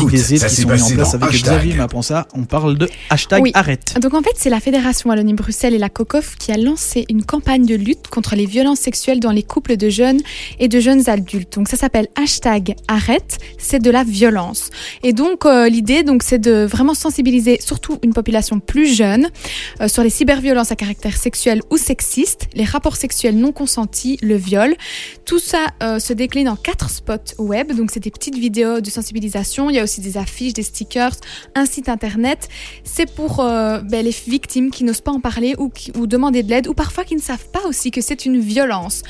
Écoute, 0.00 0.12
des 0.12 0.34
aides 0.34 0.40
ça 0.40 0.48
qui 0.48 0.62
sont 0.62 0.68
mises 0.68 0.82
en 0.82 0.90
place 0.90 1.14
avec 1.14 1.28
hashtag. 1.28 1.54
Xavier 1.54 1.74
Maponsa. 1.74 2.26
On 2.34 2.44
parle 2.44 2.76
de 2.78 2.88
hashtag 3.10 3.42
Oui. 3.42 3.50
arrête. 3.54 3.94
Donc 4.00 4.14
en 4.14 4.22
fait, 4.22 4.34
c'est 4.36 4.50
la 4.50 4.60
Fédération 4.60 5.10
Wallonie-Bruxelles 5.10 5.74
et 5.74 5.78
la 5.78 5.88
COCOF 5.88 6.36
qui 6.36 6.52
a 6.52 6.56
lancé 6.56 7.04
une 7.08 7.24
campagne 7.24 7.66
de 7.66 7.74
lutte 7.74 8.08
contre 8.08 8.34
les 8.34 8.46
violences 8.46 8.80
sexuelles 8.80 9.20
dans 9.20 9.32
les 9.32 9.42
couples 9.42 9.76
de 9.76 9.88
jeunes 9.88 10.20
et 10.58 10.68
de 10.68 10.80
jeunes 10.80 11.08
adultes. 11.08 11.54
Donc 11.54 11.68
ça 11.68 11.76
s'appelle 11.76 12.08
hashtag 12.16 12.74
arrête, 12.88 13.38
c'est 13.58 13.80
de 13.80 13.90
la 13.90 14.04
violence. 14.04 14.70
Et 15.02 15.12
donc 15.12 15.44
euh, 15.44 15.68
l'idée, 15.68 16.02
donc, 16.02 16.22
c'est 16.22 16.38
de 16.38 16.64
vraiment 16.64 16.94
sensibiliser 16.94 17.58
surtout 17.60 17.98
une 18.02 18.12
population 18.12 18.60
plus 18.60 18.94
jeune 18.94 19.28
euh, 19.80 19.88
sur 19.88 20.02
les 20.02 20.10
cyberviolences 20.10 20.72
à 20.72 20.76
caractère 20.76 21.16
sexuel 21.16 21.62
ou 21.70 21.76
sexiste, 21.76 22.48
les 22.54 22.64
rapports 22.64 22.96
sexuels 22.96 23.36
non 23.36 23.52
consentis, 23.52 24.18
le 24.22 24.36
viol. 24.36 24.74
Tout 25.24 25.38
ça 25.38 25.66
euh, 25.82 25.98
se 25.98 26.12
décline 26.12 26.48
en 26.48 26.56
quatre 26.56 26.90
spots 26.90 27.34
web. 27.38 27.72
Donc 27.74 27.90
c'est 27.92 28.00
des 28.00 28.10
petites 28.10 28.36
vidéos 28.36 28.80
de 28.80 28.90
sensibilisation. 28.90 29.70
Il 29.70 29.76
y 29.76 29.78
a 29.78 29.81
aussi 29.82 30.00
des 30.00 30.16
affiches, 30.16 30.52
des 30.52 30.62
stickers, 30.62 31.12
un 31.54 31.66
site 31.66 31.88
internet. 31.88 32.48
C'est 32.84 33.12
pour 33.14 33.40
euh, 33.40 33.78
ben, 33.80 34.04
les 34.04 34.14
victimes 34.26 34.70
qui 34.70 34.84
n'osent 34.84 35.00
pas 35.00 35.12
en 35.12 35.20
parler 35.20 35.54
ou, 35.58 35.68
qui- 35.68 35.92
ou 35.96 36.06
demander 36.06 36.42
de 36.42 36.50
l'aide 36.50 36.68
ou 36.68 36.74
parfois 36.74 37.04
qui 37.04 37.14
ne 37.16 37.20
savent 37.20 37.48
pas 37.50 37.62
aussi 37.66 37.90
que 37.90 38.00
c'est 38.00 38.24
une 38.26 38.40
violence. 38.40 39.02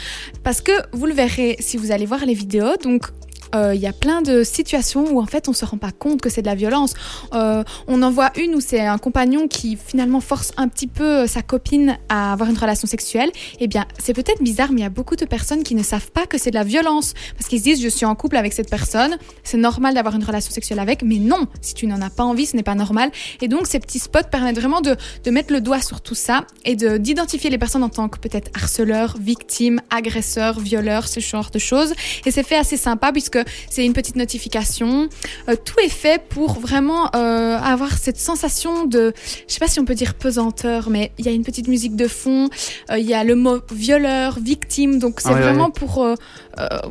Parce 0.43 0.61
que 0.61 0.73
vous 0.93 1.07
le 1.07 1.15
verrez 1.15 1.57
si 1.61 1.77
vous 1.77 1.91
allez 1.93 2.07
voir 2.07 2.25
les 2.25 2.35
vidéos. 2.35 2.77
Donc 2.83 3.07
euh, 3.55 3.75
il 3.75 3.81
y 3.81 3.87
a 3.87 3.93
plein 3.93 4.23
de 4.23 4.43
situations 4.43 5.05
où 5.13 5.21
en 5.21 5.27
fait 5.27 5.49
on 5.49 5.53
se 5.53 5.65
rend 5.65 5.77
pas 5.77 5.93
compte 5.93 6.21
que 6.21 6.29
c'est 6.29 6.43
de 6.43 6.47
la 6.47 6.55
violence. 6.55 6.95
Euh, 7.35 7.65
on 7.87 8.03
en 8.03 8.11
voit 8.11 8.31
une 8.39 8.55
où 8.55 8.61
c'est 8.61 8.81
un 8.81 8.99
compagnon 8.99 9.49
qui 9.49 9.77
finalement 9.77 10.21
force 10.21 10.53
un 10.57 10.69
petit 10.69 10.87
peu 10.87 11.23
euh, 11.23 11.27
sa 11.27 11.43
copine 11.43 11.99
à 12.09 12.33
avoir 12.33 12.49
une 12.49 12.59
relation 12.59 12.87
sexuelle. 12.87 13.31
Eh 13.61 13.69
bien, 13.69 13.87
c'est 13.99 14.15
peut-être 14.15 14.43
bizarre, 14.43 14.73
mais 14.73 14.81
il 14.81 14.85
y 14.85 14.87
a 14.87 14.91
beaucoup 14.91 15.17
de 15.17 15.25
personnes 15.25 15.63
qui 15.63 15.75
ne 15.75 15.83
savent 15.83 16.11
pas 16.11 16.27
que 16.27 16.39
c'est 16.39 16.51
de 16.51 16.57
la 16.57 16.65
violence 16.65 17.15
parce 17.37 17.49
qu'ils 17.49 17.59
se 17.59 17.65
disent 17.65 17.83
je 17.83 17.89
suis 17.89 18.07
en 18.07 18.15
couple 18.15 18.37
avec 18.37 18.53
cette 18.53 18.71
personne, 18.71 19.17
c'est 19.43 19.59
normal 19.59 19.95
d'avoir 19.95 20.15
une 20.15 20.25
relation 20.25 20.53
sexuelle 20.53 20.79
avec, 20.79 21.03
mais 21.03 21.19
non, 21.19 21.47
si 21.61 21.75
tu 21.75 21.87
n'en 21.87 22.01
as 22.01 22.11
pas 22.11 22.25
envie, 22.25 22.47
ce 22.47 22.57
n'est 22.57 22.63
pas 22.63 22.75
normal. 22.75 23.11
Et 23.41 23.49
donc 23.49 23.67
ces 23.67 23.81
petits 23.81 23.99
spots 23.99 24.29
permettent 24.31 24.59
vraiment 24.59 24.81
de, 24.81 24.97
de 25.25 25.31
mettre 25.31 25.53
le 25.53 25.61
doigt 25.61 25.81
sur 25.81 26.01
tout 26.01 26.15
ça 26.15 26.47
et 26.65 26.77
de 26.77 26.97
d'identifier 26.97 27.51
les 27.51 27.59
personnes 27.59 27.83
en 27.83 27.89
tant 27.89 28.09
que 28.09 28.19
peut-être 28.19 28.51
harceleurs, 28.55 29.17
victimes, 29.19 29.81
agresseurs, 29.91 30.61
violeurs, 30.61 31.09
ce 31.09 31.21
genre 31.21 31.51
de 31.51 31.59
choses. 31.59 31.95
Et 32.27 32.31
c'est 32.31 32.43
fait 32.43 32.57
assez 32.57 32.77
sympa 32.77 33.13
puisque 33.13 33.42
c'est 33.71 33.85
une 33.85 33.93
petite 33.93 34.17
notification. 34.17 35.09
Euh, 35.49 35.57
tout 35.63 35.79
est 35.85 35.89
fait 35.89 36.23
pour 36.29 36.59
vraiment 36.61 37.11
euh, 37.15 37.59
avoir 37.59 37.97
cette 37.99 38.19
sensation 38.19 38.87
de, 38.87 39.13
je 39.49 39.53
sais 39.55 39.61
pas 39.61 39.69
si 39.69 39.81
on 39.81 39.85
peut 39.85 39.95
dire 39.95 40.15
pesanteur, 40.15 40.91
mais 40.91 41.13
il 41.19 41.27
y 41.27 41.29
a 41.29 41.33
une 41.33 41.45
petite 41.45 41.69
musique 41.69 41.97
de 41.97 42.09
fond. 42.09 42.49
euh, 42.91 42.99
Il 42.99 43.07
y 43.07 43.15
a 43.15 43.25
le 43.25 43.35
mot 43.35 43.59
violeur, 43.73 44.39
victime, 44.41 44.99
donc 44.99 45.21
c'est 45.21 45.29
Ah 45.29 45.35
ouais, 45.35 45.41
vraiment 45.41 45.67
ouais. 45.67 45.73
pour 45.75 46.07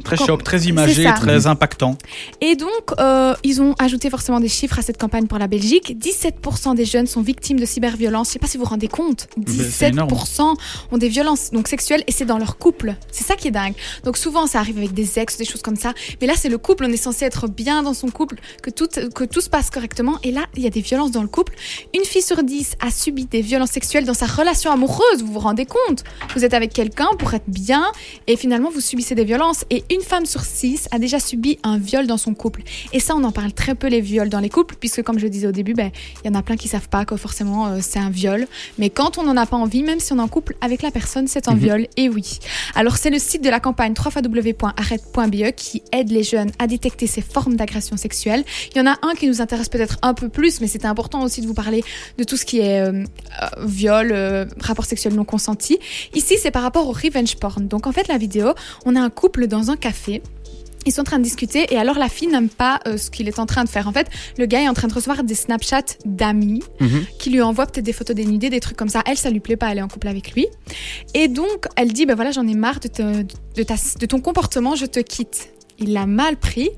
Très 0.04 0.18
quand- 0.18 0.26
choc, 0.26 0.44
très 0.44 0.62
imagé, 0.64 1.04
très 1.16 1.46
impactant. 1.48 1.98
et 2.42 2.56
donc, 2.56 2.70
euh, 3.00 3.34
ils 3.44 3.62
ont 3.62 3.76
ajouté 3.80 4.10
forcément 4.10 4.40
des 4.40 4.48
chiffres 4.50 4.80
à 4.80 4.82
cette 4.82 4.98
campagne 4.98 5.28
pour 5.28 5.38
la 5.38 5.48
Belgique. 5.48 5.96
17% 6.00 6.74
des 6.76 6.86
jeunes 6.86 7.08
sont 7.08 7.22
victimes 7.22 7.60
de 7.60 7.66
cyberviolence. 7.66 8.28
Je 8.30 8.34
sais 8.34 8.40
pas 8.40 8.48
si 8.48 8.58
vous 8.58 8.64
vous 8.64 8.70
rendez 8.70 8.88
compte. 8.88 9.28
c'est 9.70 9.90
énorme. 9.90 10.10
17% 10.10 10.56
ont 10.92 10.98
des 10.98 11.10
violences 11.10 11.52
donc 11.52 11.68
sexuelles 11.68 12.04
et 12.08 12.12
c'est 12.12 12.26
dans 12.26 12.38
leur 12.38 12.58
couple. 12.58 12.96
C'est 13.12 13.24
ça 13.24 13.36
qui 13.36 13.48
est 13.48 13.52
dingue. 13.52 13.74
Donc 14.04 14.18
souvent, 14.18 14.48
ça 14.48 14.60
arrive 14.60 14.78
avec 14.78 14.94
des 14.94 15.20
ex, 15.20 15.38
des 15.38 15.46
choses 15.46 15.62
comme 15.62 15.76
ça. 15.76 15.94
Mais 16.22 16.28
là, 16.28 16.34
c'est 16.42 16.50
le 16.50 16.58
couple. 16.58 16.86
On 16.88 16.92
est 16.92 16.98
censé 16.98 17.26
être 17.26 17.48
bien 17.48 17.84
dans 17.84 17.94
son 17.94 18.10
couple, 18.10 18.36
que 18.64 18.70
tout, 18.70 18.88
que 19.14 19.24
tout 19.24 19.42
se 19.42 19.50
passe 19.50 19.70
correctement. 19.70 20.18
Et 20.24 20.32
là, 20.32 20.42
il 20.56 20.64
y 20.64 20.68
a 20.68 20.70
des 20.70 20.82
violences 20.82 21.12
dans 21.12 21.22
le 21.22 21.28
couple. 21.28 21.54
Une 21.96 22.04
fille 22.04 22.22
sur 22.22 22.44
dix 22.44 22.76
a 22.80 22.90
subi 22.92 23.26
des 23.26 23.42
violences 23.42 23.72
sexuelles 23.72 24.06
dans 24.06 24.14
sa 24.14 24.26
relation 24.26 24.72
amoureuse. 24.72 25.22
Vous 25.24 25.32
vous 25.34 25.40
rendez 25.40 25.66
compte 25.66 26.04
Vous 26.36 26.44
êtes 26.44 26.54
avec 26.54 26.74
quelqu'un 26.74 27.10
pour 27.20 27.34
être 27.34 27.48
bien 27.48 27.86
et 28.28 28.36
finalement, 28.38 28.70
vous 28.72 28.82
subissez 28.82 29.16
des 29.16 29.24
violences. 29.26 29.66
Et 29.70 29.84
une 29.92 30.02
femme 30.02 30.26
sur 30.26 30.42
six 30.42 30.88
a 30.92 31.00
déjà 31.00 31.20
subi 31.20 31.60
un 31.64 31.78
viol 31.78 32.08
dans 32.08 32.18
son 32.18 32.34
couple. 32.34 32.64
Et 32.94 33.00
ça, 33.00 33.16
on 33.16 33.24
en 33.24 33.32
parle 33.32 33.54
très 33.54 33.76
peu, 33.76 33.88
les 33.88 34.02
viols 34.02 34.30
dans 34.30 34.40
les 34.40 34.50
couples, 34.50 34.76
puisque 34.80 35.04
comme 35.04 35.20
je 35.20 35.24
le 35.26 35.30
disais 35.30 35.48
au 35.48 35.52
début, 35.52 35.74
ben, 35.74 35.92
il 36.24 36.28
y 36.28 36.30
en 36.32 36.38
a 36.38 36.42
plein 36.42 36.56
qui 36.58 36.68
savent 36.68 36.90
pas 36.90 37.06
que 37.06 37.16
forcément 37.16 37.68
euh, 37.68 37.78
c'est 37.82 38.00
un 38.00 38.10
viol. 38.10 38.48
Mais 38.80 38.90
quand 38.90 39.18
on 39.18 39.24
n'en 39.24 39.38
a 39.38 39.46
pas 39.46 39.58
envie, 39.58 39.84
même 39.84 40.00
si 40.00 40.12
on 40.14 40.18
est 40.18 40.22
en 40.22 40.28
couple 40.28 40.56
avec 40.62 40.82
la 40.82 40.92
personne, 40.92 41.28
c'est 41.28 41.48
un 41.48 41.54
Mhm. 41.54 41.60
viol. 41.60 41.88
Et 41.98 42.10
oui. 42.10 42.40
Alors, 42.76 42.98
c'est 42.98 43.10
le 43.10 43.20
site 43.20 43.44
de 43.44 43.50
la 43.50 43.60
campagne 43.60 43.94
www.arrête.be 43.94 45.52
qui 45.56 45.84
aide 45.92 46.12
les 46.12 46.24
jeunes 46.32 46.52
à 46.60 46.68
détecter 46.68 47.08
ces 47.08 47.22
formes 47.22 47.56
d'agression 47.56 47.98
sexuelle. 47.98 48.44
Il 48.74 48.78
y 48.78 48.82
en 48.82 48.88
a 48.88 48.98
un 49.04 49.14
qui 49.14 49.28
nous 49.28 49.42
intéresse 49.42 49.70
peut-être 49.70 49.98
un 50.02 50.14
peu 50.14 50.30
plus, 50.30 50.62
mais 50.62 50.68
c'était 50.68 50.88
important 50.88 51.22
aussi 51.24 51.42
de 51.42 51.48
vous 51.48 51.54
parler 51.54 51.84
de 52.18 52.24
tout 52.24 52.38
ce 52.38 52.46
qui 52.46 52.60
est 52.60 52.80
euh, 52.82 53.04
euh, 53.04 53.48
viol, 53.66 54.12
euh, 54.12 54.46
rapport 54.60 54.86
sexuel 54.86 55.14
non 55.14 55.26
consenti. 55.26 55.78
Ici, 56.16 56.36
c'est 56.42 56.52
par 56.52 56.64
rapport 56.64 56.88
au 56.88 56.92
revenge 56.94 57.36
porn. 57.36 57.68
Donc, 57.68 57.86
en 57.88 57.92
fait, 57.92 58.08
la 58.08 58.18
vidéo, 58.18 58.54
on 58.86 58.96
a 58.96 59.02
un 59.02 59.10
couple 59.10 59.48
dans 59.48 59.70
un 59.70 59.76
café. 59.78 60.22
Ils 60.88 60.92
sont 60.92 61.02
en 61.02 61.04
train 61.04 61.20
de 61.20 61.24
discuter 61.24 61.72
et 61.72 61.78
alors 61.78 62.00
la 62.00 62.10
fille 62.10 62.28
n'aime 62.28 62.50
pas 62.50 62.80
euh, 62.88 62.98
ce 62.98 63.12
qu'il 63.12 63.28
est 63.28 63.38
en 63.38 63.46
train 63.46 63.64
de 63.64 63.70
faire. 63.70 63.88
En 63.88 63.92
fait, 63.92 64.08
le 64.40 64.48
gars 64.48 64.62
est 64.62 64.68
en 64.68 64.74
train 64.74 64.88
de 64.88 64.94
recevoir 64.96 65.24
des 65.24 65.36
Snapchats 65.36 65.96
d'amis 66.06 66.64
Mhm. 66.80 67.06
qui 67.20 67.30
lui 67.30 67.40
envoient 67.44 67.68
peut-être 67.68 67.86
des 67.86 67.94
photos 67.94 68.16
dénudées, 68.16 68.50
des 68.50 68.60
trucs 68.60 68.78
comme 68.78 68.90
ça. 68.90 69.04
Elle, 69.06 69.16
ça 69.18 69.30
lui 69.30 69.40
plaît 69.42 69.58
pas, 69.58 69.72
elle 69.72 69.78
est 69.78 69.84
en 69.84 69.88
couple 69.88 70.08
avec 70.08 70.32
lui. 70.34 70.48
Et 71.14 71.28
donc, 71.28 71.68
elle 71.76 71.94
dit, 71.94 72.08
ben 72.08 72.16
voilà, 72.16 72.32
j'en 72.32 72.48
ai 72.48 72.56
marre 72.56 72.80
de, 72.80 72.88
te- 72.88 73.22
de, 73.56 73.62
ta- 73.64 73.76
de 74.00 74.06
ton 74.08 74.20
comportement, 74.22 74.74
je 74.76 74.88
te 74.88 75.00
quitte. 75.00 75.50
Il 75.82 75.94
l'a 75.94 76.06
mal 76.06 76.38
pris 76.38 76.70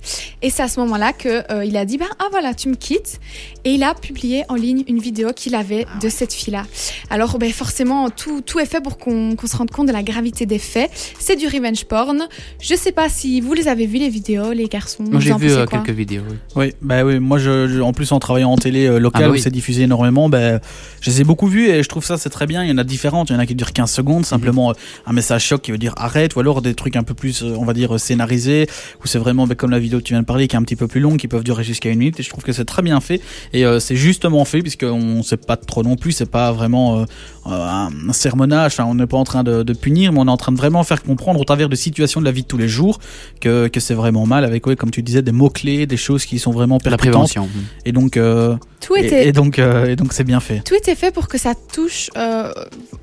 et 0.41 0.49
c'est 0.49 0.63
à 0.63 0.67
ce 0.67 0.79
moment-là 0.79 1.13
que 1.13 1.43
euh, 1.51 1.65
il 1.65 1.75
a 1.77 1.85
dit 1.85 1.97
ben 1.97 2.07
ah 2.19 2.25
voilà 2.31 2.53
tu 2.53 2.69
me 2.69 2.75
quittes 2.75 3.19
et 3.65 3.71
il 3.73 3.83
a 3.83 3.93
publié 3.93 4.43
en 4.49 4.55
ligne 4.55 4.83
une 4.87 4.99
vidéo 4.99 5.29
qu'il 5.35 5.55
avait 5.55 5.85
de 6.01 6.09
cette 6.09 6.33
fille-là. 6.33 6.63
Alors 7.09 7.37
ben 7.37 7.51
forcément 7.51 8.09
tout, 8.09 8.41
tout 8.41 8.59
est 8.59 8.65
fait 8.65 8.81
pour 8.81 8.97
qu'on 8.97 9.35
qu'on 9.35 9.47
se 9.47 9.55
rende 9.57 9.71
compte 9.71 9.87
de 9.87 9.91
la 9.93 10.03
gravité 10.03 10.45
des 10.45 10.59
faits. 10.59 10.89
C'est 11.19 11.35
du 11.35 11.47
revenge 11.47 11.85
porn. 11.85 12.27
Je 12.61 12.75
sais 12.75 12.91
pas 12.91 13.09
si 13.09 13.41
vous 13.41 13.53
les 13.53 13.67
avez 13.67 13.85
vus 13.85 13.97
les 13.99 14.09
vidéos 14.09 14.51
les 14.53 14.67
garçons. 14.67 15.03
Moi 15.03 15.19
j'ai 15.19 15.33
vu 15.35 15.51
euh, 15.51 15.65
quelques 15.65 15.89
vidéos. 15.89 16.23
oui. 16.29 16.37
Oui, 16.55 16.73
bah 16.81 17.03
oui, 17.03 17.19
moi 17.19 17.37
je, 17.39 17.67
je- 17.67 17.81
en 17.81 17.91
plus 17.93 18.11
en 18.11 18.19
travaillant 18.19 18.51
en 18.51 18.57
télé 18.57 18.85
euh, 18.85 18.99
locale 18.99 19.23
Ah 19.23 19.25
bah 19.27 19.31
où 19.31 19.33
oui. 19.33 19.41
c'est 19.41 19.51
diffusé 19.51 19.83
énormément, 19.83 20.29
bah, 20.29 20.59
je 21.01 21.09
les 21.09 21.21
ai 21.21 21.23
beaucoup 21.23 21.47
vus 21.47 21.67
et 21.67 21.83
je 21.83 21.89
trouve 21.89 22.05
ça 22.05 22.17
c'est 22.17 22.29
très 22.29 22.45
bien. 22.47 22.63
Il 22.63 22.69
y 22.69 22.71
en 22.73 22.77
a 22.77 22.83
différentes, 22.83 23.29
il 23.29 23.33
y 23.33 23.35
en 23.35 23.39
a 23.39 23.45
qui 23.45 23.55
durent 23.55 23.73
15 23.73 23.91
secondes, 23.91 24.25
simplement 24.25 24.69
euh, 24.71 24.73
un 25.05 25.13
message 25.13 25.43
choc 25.45 25.61
qui 25.61 25.71
veut 25.71 25.77
dire 25.77 25.93
arrête, 25.97 26.35
ou 26.35 26.39
alors 26.39 26.61
des 26.61 26.73
trucs 26.73 26.95
un 26.95 27.03
peu 27.03 27.13
plus, 27.13 27.43
euh, 27.43 27.55
on 27.57 27.65
va 27.65 27.73
dire, 27.73 27.99
scénarisés, 27.99 28.67
où 29.03 29.07
c'est 29.07 29.19
vraiment 29.19 29.47
bah, 29.47 29.55
comme 29.55 29.71
la 29.71 29.79
vidéo 29.79 29.99
que 29.99 30.03
tu 30.03 30.13
viens 30.13 30.21
de 30.21 30.25
parler, 30.27 30.47
qui 30.47 30.55
est 30.55 30.59
un 30.59 30.63
petit 30.63 30.75
peu 30.75 30.87
plus 30.87 30.99
longue, 30.99 31.17
qui 31.17 31.27
peuvent 31.27 31.43
durer 31.43 31.63
jusqu'à 31.63 31.89
une 31.89 31.99
minute 31.99 32.19
et 32.19 32.23
je 32.23 32.29
trouve 32.29 32.43
que 32.43 32.51
c'est 32.51 32.65
très 32.65 32.81
bien 32.81 32.99
fait 32.99 33.21
et 33.53 33.65
euh, 33.65 33.79
c'est 33.79 33.95
justement 33.95 34.43
fait 34.45 34.61
puisqu'on 34.61 35.23
sait 35.23 35.37
pas 35.37 35.57
trop 35.57 35.83
non 35.83 35.95
plus, 35.95 36.11
c'est 36.11 36.29
pas 36.29 36.51
vraiment 36.51 36.99
euh, 36.99 37.05
euh, 37.47 37.49
un, 37.49 37.89
sermonnage, 38.13 38.73
enfin, 38.73 38.85
on 38.85 38.95
n'est 38.95 39.07
pas 39.07 39.17
en 39.17 39.23
train 39.23 39.43
de, 39.43 39.63
de 39.63 39.73
punir, 39.73 40.13
mais 40.13 40.19
on 40.19 40.27
est 40.27 40.31
en 40.31 40.37
train 40.37 40.51
de 40.51 40.57
vraiment 40.57 40.83
faire 40.83 41.03
comprendre 41.03 41.39
au 41.39 41.43
travers 41.43 41.69
de 41.69 41.75
situations 41.75 42.19
de 42.19 42.25
la 42.25 42.31
vie 42.31 42.43
de 42.43 42.47
tous 42.47 42.57
les 42.57 42.67
jours 42.67 42.99
que, 43.41 43.67
que 43.67 43.79
c'est 43.79 43.93
vraiment 43.93 44.25
mal 44.25 44.45
avec, 44.45 44.65
ouais, 44.67 44.75
comme 44.75 44.91
tu 44.91 45.01
disais, 45.03 45.21
des 45.21 45.31
mots-clés, 45.31 45.85
des 45.85 45.97
choses 45.97 46.25
qui 46.25 46.39
sont 46.39 46.51
vraiment 46.51 46.77
La 46.83 46.91
percutantes. 46.91 47.29
prévention. 47.29 47.49
Et 47.85 47.91
donc, 47.91 48.17
euh, 48.17 48.55
Tout 48.79 48.95
et, 48.95 49.05
était 49.05 49.27
et 49.27 49.31
donc, 49.31 49.59
euh, 49.59 49.85
et 49.85 49.95
donc 49.95 50.13
c'est 50.13 50.23
bien 50.23 50.39
fait. 50.39 50.61
Tout 50.63 50.75
était 50.75 50.95
fait 50.95 51.13
pour 51.13 51.27
que 51.27 51.37
ça 51.37 51.53
touche 51.55 52.09
euh, 52.17 52.51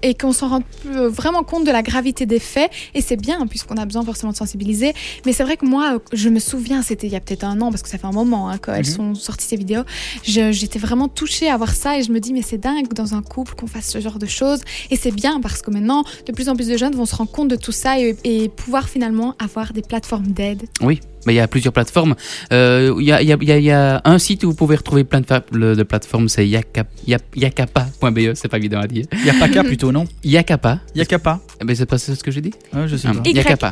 et 0.02 0.14
qu'on 0.14 0.32
s'en 0.32 0.48
rende 0.48 0.62
vraiment 0.84 1.42
compte 1.42 1.66
de 1.66 1.70
la 1.72 1.82
gravité 1.82 2.26
des 2.26 2.38
faits. 2.38 2.70
Et 2.94 3.00
c'est 3.02 3.16
bien, 3.16 3.46
puisqu'on 3.46 3.76
a 3.76 3.84
besoin 3.84 4.04
forcément 4.04 4.32
de 4.32 4.36
sensibiliser. 4.36 4.94
Mais 5.26 5.32
c'est 5.32 5.42
vrai 5.42 5.56
que 5.56 5.66
moi, 5.70 5.94
euh, 5.94 5.98
je 6.12 6.28
me 6.28 6.38
souviens, 6.38 6.82
c'était 6.82 7.06
il 7.06 7.12
y 7.12 7.16
a 7.16 7.20
peut-être 7.20 7.44
un 7.44 7.60
an, 7.60 7.70
parce 7.70 7.82
que 7.82 7.88
ça 7.88 7.96
fait 7.96 8.06
un 8.06 8.12
moment 8.12 8.50
hein, 8.50 8.58
quand 8.58 8.74
elles 8.74 8.84
sont 8.86 9.14
sorties 9.14 9.46
ces 9.46 9.56
vidéos. 9.56 9.82
J'étais 10.24 10.78
vraiment 10.78 11.08
touchée 11.08 11.48
à 11.48 11.56
voir 11.56 11.74
ça 11.74 11.98
et 11.98 12.02
je 12.02 12.12
me 12.12 12.20
dis, 12.20 12.32
mais 12.32 12.42
c'est 12.42 12.58
dingue 12.58 12.92
dans 12.92 13.14
un 13.14 13.22
couple 13.22 13.54
qu'on 13.54 13.66
fasse 13.66 13.88
ce 13.88 14.00
genre 14.00 14.18
de 14.18 14.26
choses. 14.26 14.60
Et 14.90 14.96
c'est 14.96 15.12
bien 15.12 15.40
parce 15.40 15.62
que 15.62 15.70
maintenant, 15.70 16.04
de 16.26 16.32
plus 16.32 16.48
en 16.48 16.56
plus 16.56 16.68
de 16.68 16.76
jeunes 16.76 16.94
vont 16.94 17.06
se 17.06 17.14
rendre 17.14 17.30
compte 17.30 17.48
de 17.48 17.56
tout 17.56 17.72
ça 17.72 18.00
et, 18.00 18.16
et 18.24 18.48
pouvoir 18.48 18.88
finalement 18.88 19.34
avoir 19.38 19.72
des 19.72 19.82
plateformes 19.82 20.28
d'aide. 20.28 20.62
Oui, 20.82 21.00
mais 21.26 21.32
il 21.34 21.36
y 21.36 21.40
a 21.40 21.48
plusieurs 21.48 21.72
plateformes. 21.72 22.14
Euh, 22.52 22.94
Il 22.98 23.04
y, 23.06 23.12
a, 23.12 23.20
il 23.22 23.28
y, 23.28 23.32
a, 23.32 23.36
il 23.40 23.48
y 23.48 23.52
a- 23.52 23.58
il 23.58 23.64
y 23.64 23.70
a 23.70 24.00
un 24.04 24.18
site 24.18 24.44
où 24.44 24.48
vous 24.50 24.54
pouvez 24.54 24.76
retrouver 24.76 25.04
plein 25.04 25.20
de, 25.20 25.82
plateformes, 25.82 26.28
c'est 26.28 26.46
yakap- 26.46 26.86
yak- 27.06 27.22
yakapa.be, 27.36 28.34
c'est 28.34 28.48
pas 28.48 28.56
évident 28.58 28.80
à 28.80 28.86
dire. 28.86 29.06
Y 29.24 29.30
a 29.30 29.48
qu'à 29.48 29.62
plutôt, 29.64 29.92
non 29.92 30.06
Yakapa, 30.24 30.80
Il 30.94 30.98
y 30.98 31.02
a 31.02 31.04
qu'à 31.04 31.18
pas. 31.18 31.40
mais 31.64 31.74
c'est 31.74 31.86
pas 31.86 31.98
ce 31.98 32.12
que 32.22 32.30
j'ai 32.30 32.40
dit 32.40 32.52
Ouais, 32.72 32.86
je 32.88 32.96
sais 32.96 33.08
Ah, 33.10 33.14
pas. 33.14 33.28
Yakapa. 33.30 33.70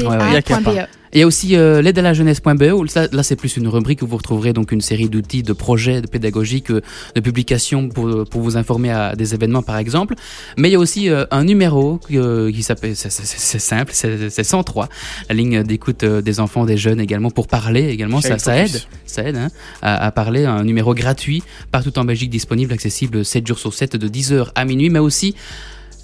Ouais, 0.00 0.06
ouais, 0.06 0.32
Yakapa. 0.34 0.88
Il 1.14 1.20
y 1.20 1.22
a 1.22 1.26
aussi 1.26 1.56
euh, 1.56 1.82
l'aide 1.82 1.98
à 1.98 2.02
la 2.02 2.14
jeunesse.be, 2.14 2.72
où 2.74 2.86
ça, 2.86 3.06
là 3.12 3.22
c'est 3.22 3.36
plus 3.36 3.58
une 3.58 3.68
rubrique 3.68 4.00
où 4.00 4.06
vous 4.06 4.16
retrouverez 4.16 4.54
donc 4.54 4.72
une 4.72 4.80
série 4.80 5.10
d'outils, 5.10 5.42
de 5.42 5.52
projets, 5.52 6.00
de 6.00 6.06
pédagogiques, 6.06 6.70
euh, 6.70 6.80
de 7.14 7.20
publications 7.20 7.90
pour, 7.90 8.24
pour 8.24 8.40
vous 8.40 8.56
informer 8.56 8.90
à 8.90 9.14
des 9.14 9.34
événements 9.34 9.62
par 9.62 9.76
exemple. 9.76 10.14
Mais 10.56 10.70
il 10.70 10.72
y 10.72 10.74
a 10.74 10.78
aussi 10.78 11.10
euh, 11.10 11.26
un 11.30 11.44
numéro 11.44 12.00
euh, 12.12 12.50
qui 12.50 12.62
s'appelle, 12.62 12.96
c'est- 12.96 13.10
c'est 13.10 13.26
c'est 13.26 13.58
simple, 13.58 13.90
c'est 13.94 14.30
c'est 14.30 14.42
103, 14.44 14.88
la 15.28 15.34
ligne 15.34 15.62
d'écoute 15.62 16.02
euh, 16.02 16.22
des 16.22 16.40
enfants, 16.40 16.64
des 16.64 16.78
jeunes 16.78 17.00
également, 17.00 17.30
pour 17.30 17.46
parler 17.46 17.88
également, 17.90 18.22
ça, 18.22 18.38
ça 18.38 18.56
aide, 18.76 18.82
ça 19.04 19.22
aide 19.22 19.36
hein, 19.36 19.48
à, 19.82 20.06
à 20.06 20.10
parler, 20.12 20.46
un 20.46 20.64
numéro 20.64 20.94
gratuit, 20.94 21.42
partout 21.70 21.98
en 21.98 22.04
Belgique 22.06 22.30
disponible, 22.30 22.72
accessible 22.72 23.22
7 23.22 23.46
jours 23.46 23.58
sur 23.58 23.74
7 23.74 23.96
de 23.96 24.08
10h 24.08 24.48
à 24.54 24.64
minuit, 24.64 24.88
mais 24.88 24.98
aussi 24.98 25.34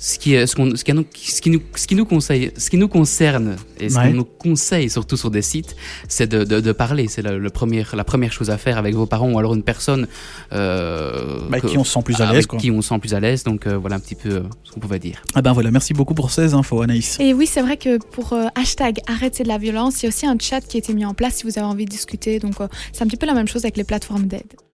ce 0.01 0.19
qui, 0.19 0.35
est, 0.35 0.47
ce, 0.47 0.55
qu'on, 0.55 0.77
ce, 0.77 0.85
qui, 0.85 0.93
nous, 0.93 1.05
ce, 1.15 1.41
qui 1.41 1.51
nous, 1.51 1.61
ce 1.75 1.87
qui 1.87 1.95
nous 1.97 2.05
conseille, 2.05 2.53
ce 2.57 2.71
qui 2.71 2.77
nous 2.77 2.89
concerne 2.89 3.57
et 3.81 3.89
ce 3.89 3.97
Ouais. 3.99 4.09
qu'on 4.11 4.15
nous 4.15 4.25
conseille 4.25 4.89
surtout 4.91 5.17
sur 5.17 5.31
des 5.31 5.43
sites, 5.43 5.75
c'est 6.09 6.29
de, 6.29 6.45
de, 6.45 6.61
de 6.61 6.73
parler. 6.73 7.09
C'est 7.09 7.23
la, 7.23 7.33
le 7.33 7.51
premier, 7.51 7.85
la 7.93 8.05
première 8.05 8.33
chose 8.33 8.51
à 8.51 8.59
faire 8.59 8.79
avec 8.79 8.95
vos 8.95 9.07
parents 9.07 9.31
ou 9.33 9.39
alors 9.39 9.55
une 9.55 9.63
personne 9.65 10.07
euh, 10.53 11.39
Bah, 11.51 11.61
que- 11.61 11.67
qui 11.67 11.79
on 11.79 11.85
se 11.85 11.93
sent 11.93 12.03
plus 12.05 12.21
à 12.21 12.33
l'aise, 12.33 12.47
qui 12.47 12.71
on 12.71 12.83
se 12.83 12.89
sent 12.91 12.99
plus 12.99 13.15
à 13.15 13.21
l'aise. 13.21 13.45
Donc 13.45 13.67
euh, 13.67 13.77
voilà 13.77 13.97
un 13.97 14.01
petit 14.01 14.15
peu 14.15 14.29
euh, 14.31 14.41
ce 14.65 14.73
qu'on 14.73 14.81
pouvait 14.81 14.99
dire. 14.99 15.23
Ah 15.35 15.43
ben 15.43 15.53
voilà, 15.53 15.71
merci 15.71 15.95
beaucoup 15.95 16.15
pour 16.15 16.31
ces 16.31 16.55
infos, 16.55 16.81
Anaïs. 16.83 17.17
Et 17.21 17.35
oui, 17.35 17.47
c'est 17.47 17.63
vrai 17.63 17.77
que 17.77 17.99
pour 17.99 18.33
euh, 18.33 18.45
hashtag 18.55 18.99
arrête 19.07 19.35
c'est 19.37 19.43
de 19.45 19.49
la 19.49 19.59
violence, 19.59 20.03
il 20.03 20.05
y 20.05 20.07
a 20.07 20.11
aussi 20.11 20.27
un 20.27 20.37
chat 20.39 20.61
qui 20.61 20.77
a 20.77 20.79
été 20.79 20.95
mis 20.95 21.05
en 21.05 21.15
place 21.15 21.35
si 21.37 21.45
vous 21.45 21.59
avez 21.59 21.67
envie 21.67 21.85
de 21.85 21.91
discuter. 21.91 22.39
Donc 22.39 22.61
euh, 22.61 22.69
c'est 22.93 23.03
un 23.03 23.07
petit 23.07 23.17
peu 23.17 23.27
la 23.27 23.35
même 23.35 23.49
chose 23.49 23.65
avec 23.65 23.77
les 23.77 23.85
plateformes 23.85 24.27
d'aide. 24.27 24.53